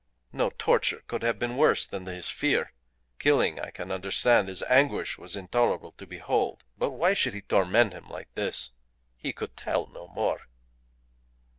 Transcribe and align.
No 0.33 0.49
torture 0.57 1.03
could 1.05 1.21
have 1.21 1.37
been 1.37 1.55
worse 1.57 1.85
than 1.85 2.07
his 2.07 2.27
fear. 2.31 2.73
Killing 3.19 3.59
I 3.59 3.69
can 3.69 3.91
understand. 3.91 4.47
His 4.47 4.63
anguish 4.63 5.19
was 5.19 5.35
intolerable 5.35 5.91
to 5.99 6.07
behold. 6.07 6.63
But 6.75 6.89
why 6.89 7.13
should 7.13 7.35
he 7.35 7.41
torment 7.43 7.93
him 7.93 8.09
like 8.09 8.33
this? 8.33 8.71
He 9.15 9.31
could 9.31 9.55
tell 9.55 9.85
no 9.85 10.07
more." 10.07 10.47